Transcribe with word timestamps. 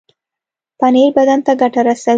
پنېر 0.79 1.09
بدن 1.17 1.39
ته 1.45 1.51
ګټه 1.61 1.81
رسوي. 1.87 2.09